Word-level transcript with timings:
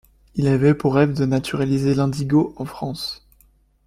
Il 0.33 0.47
avait 0.47 0.73
pour 0.73 0.95
rêve 0.95 1.13
de 1.13 1.25
naturaliser 1.27 1.93
l’indigo 1.93 2.55
en 2.57 2.65
France. 2.65 3.23